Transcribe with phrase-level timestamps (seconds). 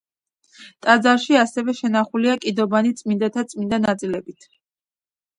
[0.85, 4.49] ტაძარში ასევე შენახულია კიდობანი წმინდანთა წმინდა ნაწილებით.